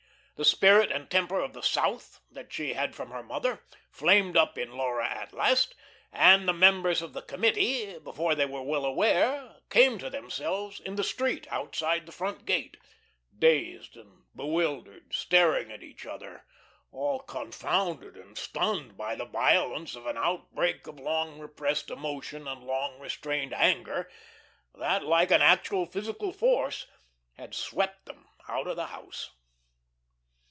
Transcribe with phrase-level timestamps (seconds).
[0.37, 3.59] The spirit and temper of the South, that she had from her mother,
[3.91, 5.75] flamed up in Laura at last,
[6.11, 10.95] and the members of the "committee," before they were well aware, came to themselves in
[10.95, 12.77] the street outside the front gate,
[13.37, 16.43] dazed and bewildered, staring at each other,
[16.91, 22.63] all confounded and stunned by the violence of an outbreak of long repressed emotion and
[22.63, 24.09] long restrained anger,
[24.73, 26.87] that like an actual physical force
[27.33, 29.29] had swept them out of the house.